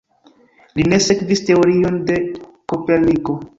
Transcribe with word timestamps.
Li 0.79 0.85
ne 0.93 0.99
sekvis 1.09 1.45
teorion 1.51 2.01
de 2.09 2.19
Koperniko. 2.75 3.41